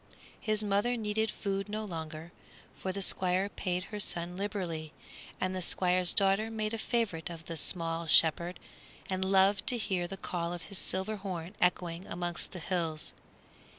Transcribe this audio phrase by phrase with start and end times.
[0.39, 2.31] His mother needed food no longer,
[2.75, 4.93] for the Squire paid her son liberally
[5.39, 8.59] and the Squire's daughter made a favorite of the small shepherd
[9.11, 13.13] and loved to hear the call of his silver horn echoing amongst the hills.